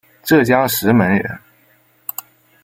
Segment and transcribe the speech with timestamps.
[0.23, 1.39] 浙江石门人。